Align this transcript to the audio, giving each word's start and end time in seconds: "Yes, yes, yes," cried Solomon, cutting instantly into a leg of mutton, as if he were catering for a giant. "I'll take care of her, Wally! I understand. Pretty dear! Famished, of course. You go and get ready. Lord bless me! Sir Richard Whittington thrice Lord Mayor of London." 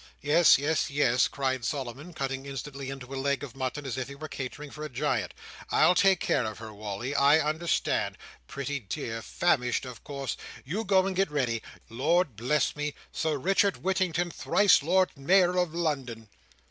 "Yes, 0.23 0.57
yes, 0.57 0.89
yes," 0.89 1.27
cried 1.27 1.63
Solomon, 1.63 2.11
cutting 2.15 2.47
instantly 2.47 2.89
into 2.89 3.13
a 3.13 3.17
leg 3.21 3.43
of 3.43 3.55
mutton, 3.55 3.85
as 3.85 3.99
if 3.99 4.07
he 4.07 4.15
were 4.15 4.27
catering 4.27 4.71
for 4.71 4.83
a 4.83 4.89
giant. 4.89 5.31
"I'll 5.69 5.93
take 5.93 6.19
care 6.19 6.43
of 6.43 6.57
her, 6.57 6.73
Wally! 6.73 7.13
I 7.13 7.37
understand. 7.37 8.17
Pretty 8.47 8.79
dear! 8.79 9.21
Famished, 9.21 9.85
of 9.85 10.03
course. 10.03 10.37
You 10.65 10.83
go 10.85 11.05
and 11.05 11.15
get 11.15 11.29
ready. 11.29 11.61
Lord 11.87 12.35
bless 12.35 12.75
me! 12.75 12.95
Sir 13.11 13.37
Richard 13.37 13.83
Whittington 13.83 14.31
thrice 14.31 14.81
Lord 14.81 15.11
Mayor 15.15 15.55
of 15.55 15.71
London." 15.71 16.29